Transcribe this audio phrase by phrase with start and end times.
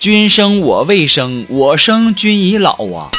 [0.00, 3.10] 君生我未生，我生君已老啊。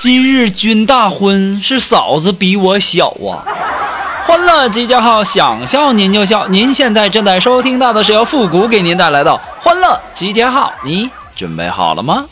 [0.00, 3.42] 今日君大婚，是嫂子比我小啊。
[4.24, 6.46] 欢乐集结号，想笑您就笑。
[6.46, 12.24] 您现在正在收听到的是由复古给您带来的欢乐集结号，你准备好了吗？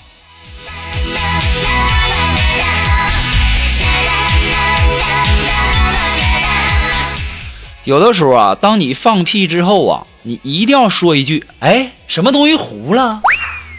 [7.83, 13.21] 有的时候啊，当你放屁之后啊，你一定要说一句：“哎，什么东西糊了？”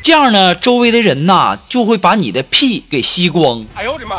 [0.04, 3.66] 这样呢，周围的人呐就会把你的屁给吸光。
[3.76, 4.16] 哎呦我的妈！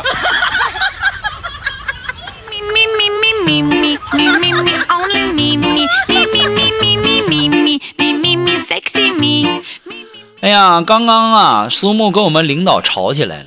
[10.41, 13.45] 哎呀，刚刚啊，苏木跟我们领导吵起来了，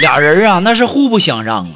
[0.00, 1.72] 俩人啊那是互不相让啊。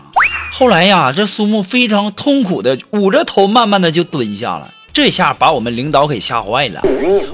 [0.52, 4.70] 后来呀，这苏木非常痛苦的捂着头，慢慢的就蹲下了。
[4.96, 6.80] 这下把我们领导给吓坏了，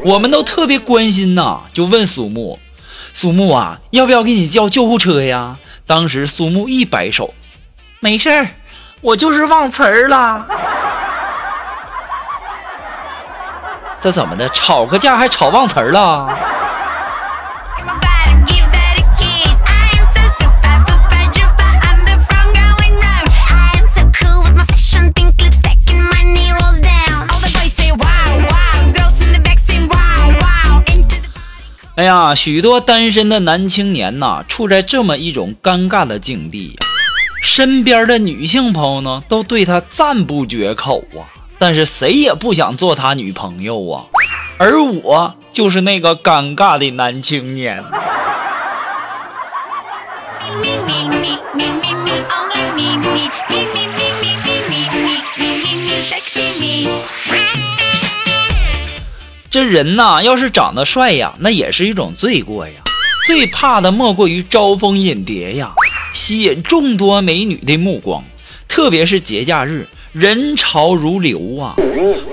[0.04, 2.58] 我们都特别关心呐，就问苏木。
[3.14, 5.58] 苏木啊，要不要给你叫救护车呀？
[5.86, 7.32] 当时苏木一摆手，
[8.00, 8.48] 没事儿，
[9.00, 10.44] 我就是忘词儿了。
[14.00, 14.48] 这怎么的？
[14.48, 16.36] 吵个架还吵忘词儿了？
[32.02, 36.74] 哎呀，许多单身的男青年呐，处在这么一种尴尬的境地。
[37.40, 41.22] 身边的女性朋友呢，都对他赞不绝口啊，
[41.60, 44.06] 但是谁也不想做他女朋友啊。
[44.58, 47.84] 而我就是那个尴尬的男青年。
[59.52, 62.72] 这人呐，要是长得帅呀，那也是一种罪过呀。
[63.26, 65.74] 最怕的莫过于招蜂引蝶呀，
[66.14, 68.24] 吸引众多美女的目光。
[68.66, 71.76] 特别是节假日，人潮如流啊，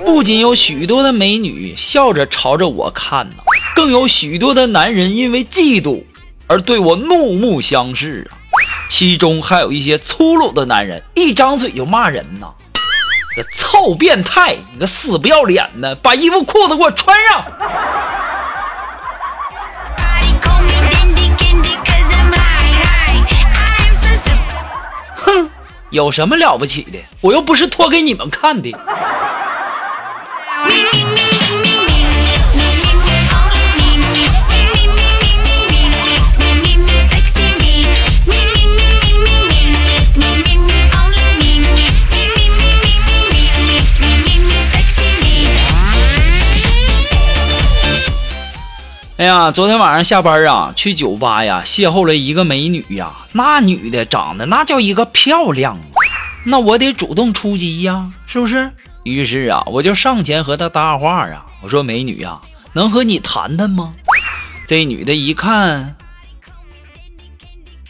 [0.06, 3.44] 不仅有许多的美女笑着朝着我看呐，
[3.75, 6.01] 更有许多的男人因为嫉妒
[6.47, 8.40] 而对我怒目相视啊。
[8.88, 12.47] 其中还有一些粗鲁的男人，一张嘴就骂人呐。
[13.53, 14.57] 臭变态！
[14.73, 17.44] 你个死不要脸的，把衣服裤子给我穿上！
[25.16, 25.50] 哼，
[25.89, 27.00] 有什么了不起的？
[27.22, 28.72] 我又不是脱给你们看的。
[49.19, 53.12] 哎呀，昨天晚上下班啊，去酒吧呀，邂逅了一个美女呀。
[53.34, 55.78] 那女的长得那叫一个漂亮，
[56.46, 58.72] 那我得主动出击呀，是不是？
[59.03, 62.40] 于是啊，我就上前和她搭话啊，我说：“美女呀，
[62.72, 63.91] 能和你谈谈吗？”
[64.66, 65.97] 这女的一看，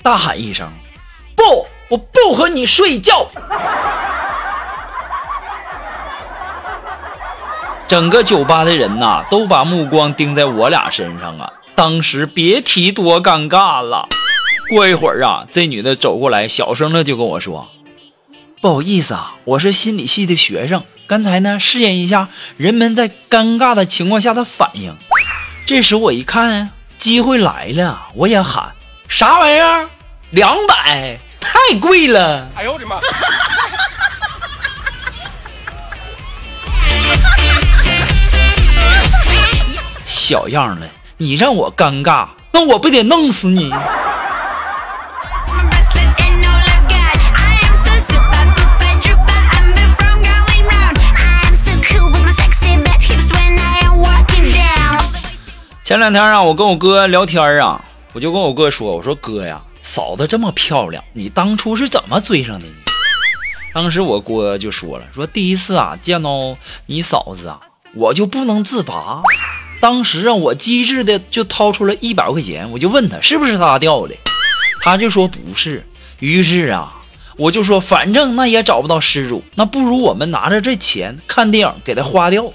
[0.02, 0.68] 大喊一声
[1.38, 3.28] ：“不，我不和你睡觉。”
[7.90, 11.52] 整个酒吧的人呐，都把目光盯在我俩身上啊！
[11.74, 14.08] 当时别提多尴尬了。
[14.70, 17.68] 过一会儿啊，这女的走过来，小声的就跟我说
[18.62, 24.96] ：“不好意思啊，我是心理系的学生，刚才呢试验一下人们在尴尬的情况下的反应。”
[25.66, 28.72] 这时我一看，机会来了，我也喊
[29.10, 29.90] ：“啥玩意儿？
[30.30, 31.18] 两百？
[31.42, 32.98] 太贵了！”哎呦我的妈！
[40.30, 40.88] 小样的，
[41.18, 43.72] 你让我尴尬，那我不得弄死你！
[55.84, 57.84] 前两天啊，我跟我哥聊天啊，
[58.14, 62.74] 我就跟我哥说：“我说哥呀，嫂子这么漂亮，你当初是怎么追上的呢？”
[63.74, 66.56] 当时我哥就说了：“说第一次啊见到
[66.86, 67.60] 你嫂子啊，
[67.96, 69.24] 我就不能自拔。”
[69.80, 74.16] 当时啊，我机智的就掏出了一百块钱，我就问他是不是他掉的。
[74.81, 75.86] 他就说不是。
[76.20, 77.02] 于是啊，
[77.38, 82.52] 我就说反正那也找不到失主，那不如我们拿着这钱看电影给他花掉。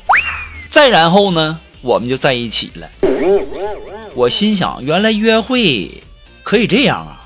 [0.68, 2.88] 再然后呢，我们就在一起了。
[4.14, 6.02] 我心想，原来约会
[6.42, 7.20] 可以这样啊！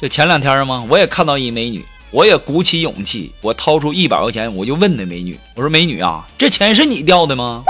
[0.00, 7.64] 就前两天嘛，我也看到一美女，我也鼓起勇气，我掏出一百块钱，我就问那美女：“我说美女啊，这钱是你掉的吗？”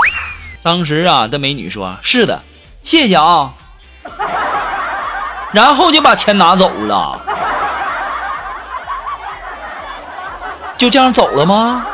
[0.63, 2.41] 当时啊，这美女说：“是的，
[2.83, 3.51] 谢谢啊。”
[5.51, 7.19] 然后就把钱拿走了，
[10.77, 11.85] 就这样走了吗？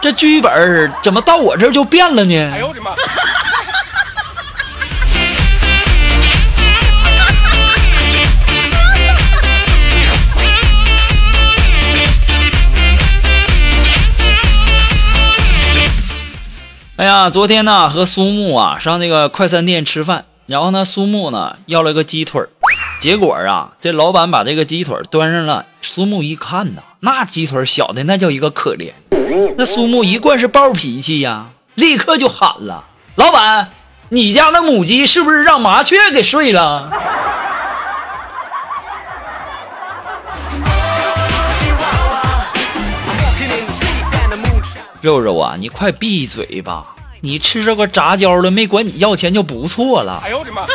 [0.00, 2.52] 这剧本怎么到我这儿就变了呢？
[2.54, 2.92] 哎呦我的妈！
[17.08, 22.42] 呀，昨天呢和苏木啊上那个快餐店吃饭，然后呢苏木呢要了个鸡腿
[23.00, 28.92] 结果啊这老板把这个鸡腿端上了，苏木一看呐，那鸡腿小的那叫一个可怜，
[29.56, 31.46] 那苏木一贯是暴脾气呀，
[31.76, 32.84] 立刻就喊了
[33.16, 33.70] ：“老板，
[34.10, 36.92] 你家那母鸡是不是让麻雀给睡了？”
[45.00, 46.84] 肉肉啊，你快闭嘴吧！
[47.20, 50.22] 你吃这个杂交了，没管你要钱就不错了。
[50.24, 50.66] 哎呦我的妈！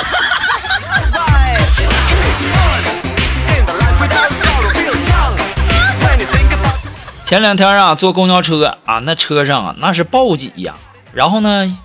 [7.24, 10.76] 前两天啊，坐公交车啊，那车上啊，那是暴挤呀。
[11.14, 11.80] 然后呢，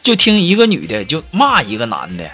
[0.00, 2.30] 就听一个女的就骂一个男的：“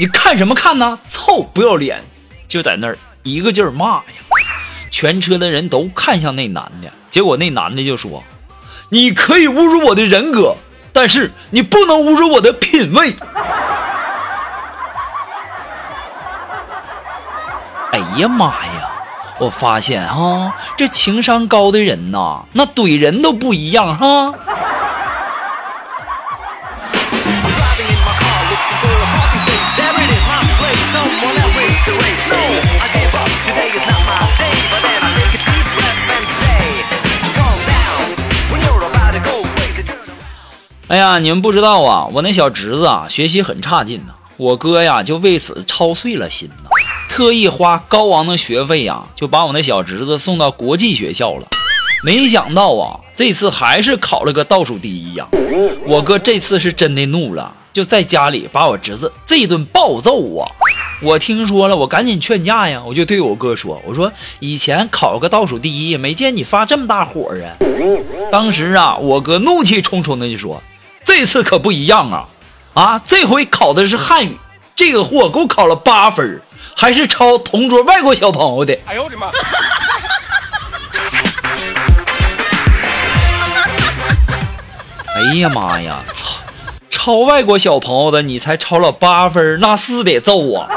[0.00, 0.98] 你看什么看呢？
[1.10, 2.02] 臭不要脸！”
[2.48, 4.04] 就在那儿一个劲儿骂呀。
[4.90, 8.24] 全车的人都看向那男的，结果那男的就说。
[8.90, 10.56] 你可以侮辱我的人格，
[10.94, 13.16] 但是你不能侮辱我的品味。
[17.92, 18.90] 哎呀妈呀！
[19.38, 24.32] 我发现哈，这情商高的人呐，那怼人都不一样哈。
[40.88, 44.12] 哎呀，你们不知道啊，我那小侄子啊，学习很差劲呐。
[44.36, 46.68] 我哥呀，就为此操碎了心呐，
[47.08, 51.48] 特意花高昂的学费呀，就把我那小侄子送到国际学校了。
[52.04, 55.26] 没想到啊，这次还是考了个倒数第一呀。
[55.86, 60.44] 我哥这次是真的怒了，就在家里把我侄子这顿暴揍啊。
[61.00, 67.56] 我听说了，我赶紧劝架呀，我就对我哥说：“我说以前考个倒数第一，没见你发这么大火啊。”
[68.30, 70.62] 当时啊，我哥怒气冲冲的就说。
[71.16, 72.26] 这次可不一样啊！
[72.74, 74.36] 啊，这回考的是汉语，
[74.74, 76.42] 这个货给我考了八分，
[76.74, 78.76] 还是抄同桌外国小朋友的。
[78.84, 79.30] 哎呦我的妈！
[85.14, 86.02] 哎呀妈呀！
[86.12, 86.34] 操，
[86.90, 90.68] 抄外国小朋友的你才抄了八分，那是得揍啊！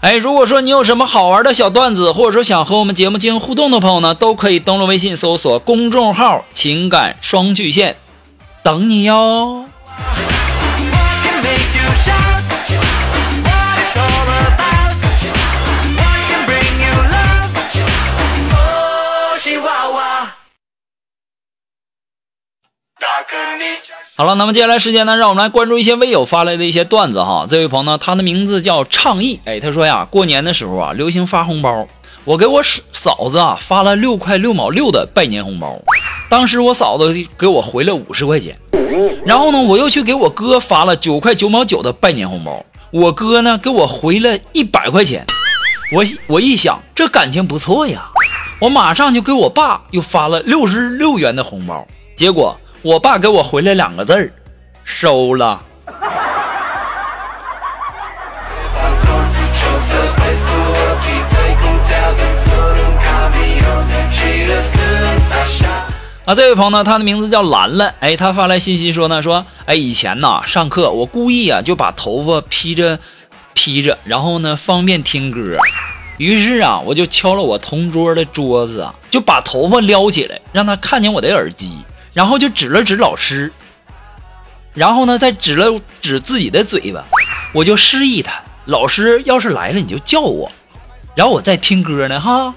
[0.00, 7.96] 哎，如果说你有什么好玩的小段子，或者说想和我们节目进行互动的朋友呢，都可以登录微信搜索公众号“情感双巨线”，
[8.64, 9.66] 等你哟。
[24.20, 27.46] 好了，那么接下来时间呢，让我们来关注一些微友发来的一些段子哈。
[27.48, 31.86] 这位朋友呢，他的名字叫倡议，哎，他说呀，过年的时候啊，流行发红包，
[32.26, 32.62] 我给我
[32.92, 35.74] 嫂子啊发了六块六毛六的拜年红包，
[36.28, 38.54] 当时我嫂子给我回了五十块钱，
[39.24, 45.24] 然后呢，我又去给我哥发了九块九毛九的拜年红包，我哥呢给我回了一百块钱，
[45.94, 48.10] 我我一想这感情不错呀，
[48.60, 52.54] 我马上就给我爸又发了六十六元的红包，结果。
[52.82, 54.32] 我爸给我回来两个字儿，
[54.84, 55.60] 收了。
[66.24, 72.98] 啊，这位朋友呢，他的名字叫兰兰，哎，他发来信息说呢，说，哎，以前呢上课我故意啊就把头发披着
[73.52, 75.58] 披着，然后呢方便听歌，
[76.16, 81.78] 于是啊我就敲了我同桌的桌子啊，就把头发撩起来，让他看见我的耳机。
[82.12, 83.52] 然后就指了指老师，
[84.74, 87.04] 然后呢，再指了指自己的嘴巴，
[87.52, 90.50] 我就示意他，老师要是来了你就叫我，
[91.14, 92.54] 然后我在听歌呢哈，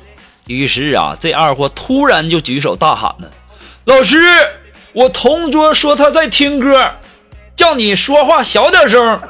[0.47, 3.27] 于是啊，这二货突然就举手大喊呢
[3.85, 4.17] ：“老师，
[4.93, 6.91] 我同桌说他在听歌，
[7.55, 9.21] 叫你说话小点声。”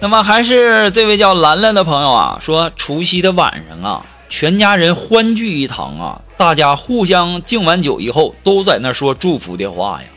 [0.00, 10.08] 那么还是这位叫兰兰的朋友啊，说除夕的晚上啊，全家人欢聚一堂啊，大家互相敬完酒以后，都在那说祝福的话呀。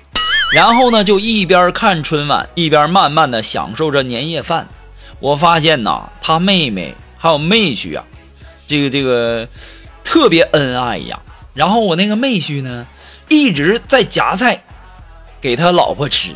[0.53, 4.67] 然后呢，就一边看春晚，一边慢慢的享受着年夜饭。
[5.19, 8.03] 我发现呐，他妹妹还有妹婿啊，
[8.67, 9.47] 这个这个
[10.03, 11.19] 特别恩爱呀。
[11.55, 12.85] 然后我那个妹婿呢，
[13.29, 14.61] 一直在夹菜
[15.41, 16.33] 给他老婆吃，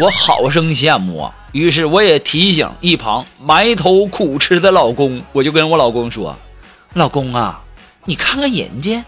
[0.00, 1.34] 我好生羡慕啊。
[1.52, 6.36] 于是我也提醒一旁埋头苦吃的老公，我就跟我老公说
[6.94, 7.60] ：“老公啊，
[8.04, 9.04] 你看看人家。”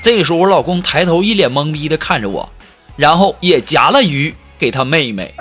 [0.00, 2.48] 这时候我老公抬头一脸懵逼的看着我，
[2.96, 5.34] 然后也夹了鱼给他妹妹。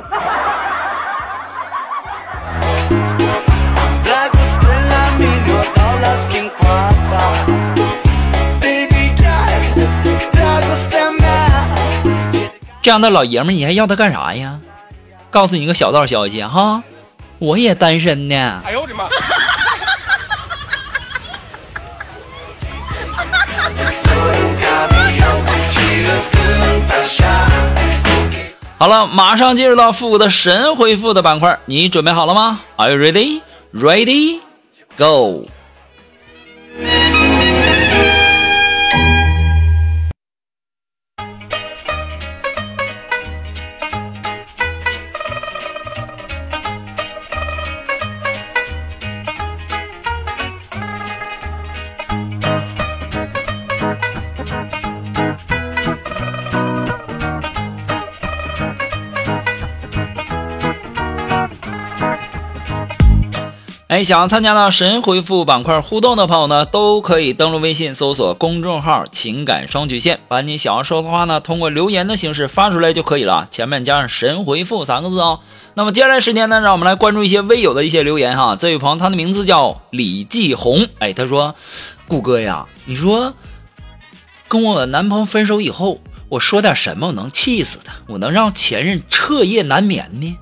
[12.82, 14.60] 这样的老爷们你还要他干啥呀？
[15.34, 16.84] 告诉你一个小道消息哈，
[17.40, 18.62] 我也单身呢。
[18.64, 19.10] 哎呦我的妈！
[28.78, 33.42] 好了，马上进入到复古的神回复的板块，你准备好了吗？Are you ready?
[33.74, 34.40] Ready?
[34.98, 35.46] Go!
[63.94, 75.42] 哎，想要参加到神回复板块互动的朋友呢，都可以登录微信搜索公众号“情感双曲线”，把你想要说的话呢，通过留言的形式发出来就可以了，前面加上“神回复”三个字哦。
[75.76, 78.58] 那么接下来时间呢，让我们来关注一些微友的一些留言哈。
[78.60, 81.54] 这位朋友他的名字叫李继红，哎，他说
[82.10, 83.36] ：“顾哥呀，你说
[84.48, 87.94] 跟我男朋友分手以后，我说点什么能气死他？
[88.08, 90.36] 我能让前任彻夜难眠呢？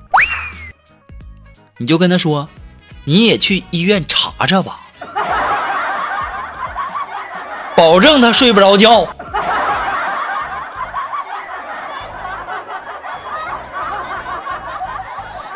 [1.80, 2.48] 你就跟他说。”
[3.04, 4.80] 你也去医院查查吧，
[7.76, 9.08] 保证他睡不着觉。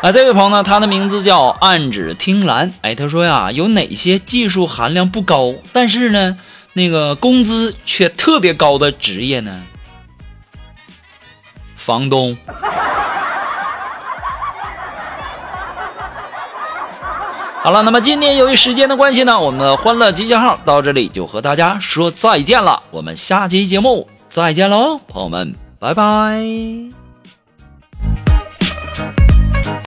[0.01, 2.71] 啊，这位朋友呢，他的名字叫暗指听兰。
[2.81, 6.37] 哎，他说呀，有哪些技术含量不高，但是呢，
[6.73, 9.63] 那个工资却特别高的职业呢？
[11.75, 12.37] 房东。
[17.65, 22.79] 好了，那么今天由于时间的关系呢，我们的欢乐集结号到这里就和大家说再见了。
[22.91, 27.04] 我们下期节目再见喽，朋友们，拜拜。